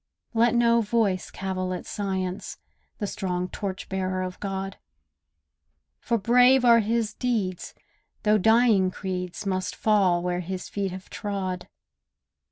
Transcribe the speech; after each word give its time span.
Let 0.33 0.55
no 0.55 0.81
voice 0.81 1.29
cavil 1.29 1.75
at 1.75 1.85
Science— 1.85 2.57
The 2.97 3.05
strong 3.05 3.49
torch 3.49 3.87
bearer 3.87 4.23
of 4.23 4.39
God; 4.39 4.77
For 5.99 6.17
brave 6.17 6.65
are 6.65 6.79
his 6.79 7.13
deeds, 7.13 7.75
though 8.23 8.39
dying 8.39 8.89
creeds, 8.89 9.45
Must 9.45 9.75
fall 9.75 10.23
where 10.23 10.39
his 10.39 10.67
feet 10.69 10.89
have 10.89 11.11
trod. 11.11 11.67